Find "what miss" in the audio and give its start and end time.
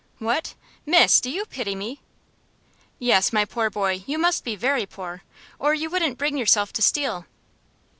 0.17-1.21